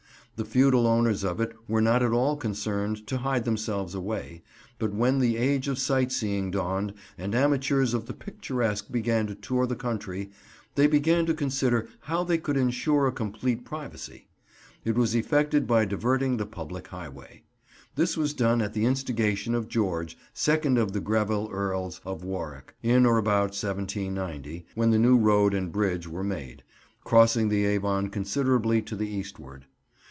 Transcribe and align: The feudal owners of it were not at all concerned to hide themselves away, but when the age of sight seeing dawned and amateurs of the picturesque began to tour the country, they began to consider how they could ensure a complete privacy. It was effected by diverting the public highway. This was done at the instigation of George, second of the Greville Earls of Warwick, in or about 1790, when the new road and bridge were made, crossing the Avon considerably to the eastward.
The 0.37 0.45
feudal 0.45 0.87
owners 0.87 1.23
of 1.23 1.39
it 1.39 1.53
were 1.67 1.81
not 1.83 2.01
at 2.01 2.13
all 2.13 2.35
concerned 2.35 3.05
to 3.05 3.19
hide 3.19 3.45
themselves 3.45 3.93
away, 3.93 4.41
but 4.79 4.91
when 4.91 5.19
the 5.19 5.37
age 5.37 5.67
of 5.67 5.77
sight 5.77 6.11
seeing 6.11 6.49
dawned 6.49 6.95
and 7.15 7.35
amateurs 7.35 7.93
of 7.93 8.07
the 8.07 8.13
picturesque 8.15 8.87
began 8.89 9.27
to 9.27 9.35
tour 9.35 9.67
the 9.67 9.75
country, 9.75 10.31
they 10.73 10.87
began 10.87 11.27
to 11.27 11.35
consider 11.35 11.87
how 11.99 12.23
they 12.23 12.39
could 12.39 12.57
ensure 12.57 13.05
a 13.05 13.11
complete 13.11 13.63
privacy. 13.65 14.29
It 14.83 14.95
was 14.95 15.13
effected 15.13 15.67
by 15.67 15.85
diverting 15.85 16.37
the 16.37 16.47
public 16.47 16.87
highway. 16.87 17.43
This 17.93 18.17
was 18.17 18.33
done 18.33 18.63
at 18.63 18.73
the 18.73 18.85
instigation 18.85 19.53
of 19.53 19.67
George, 19.69 20.17
second 20.33 20.79
of 20.79 20.91
the 20.91 21.01
Greville 21.01 21.49
Earls 21.51 22.01
of 22.03 22.23
Warwick, 22.23 22.73
in 22.81 23.05
or 23.05 23.19
about 23.19 23.51
1790, 23.51 24.65
when 24.73 24.89
the 24.89 24.97
new 24.97 25.19
road 25.19 25.53
and 25.53 25.71
bridge 25.71 26.07
were 26.07 26.23
made, 26.23 26.63
crossing 27.03 27.49
the 27.49 27.63
Avon 27.67 28.07
considerably 28.09 28.81
to 28.81 28.95
the 28.95 29.07
eastward. 29.07 29.65